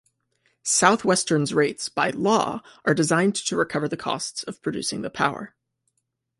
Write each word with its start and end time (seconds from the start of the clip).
Southwestern's 0.63 1.53
rates, 1.53 1.87
by 1.87 2.09
law, 2.09 2.61
are 2.85 2.95
designed 2.95 3.35
to 3.35 3.55
recover 3.55 3.87
the 3.87 3.95
costs 3.95 4.41
of 4.41 4.59
producing 4.59 5.03
the 5.03 5.11
power. 5.11 5.53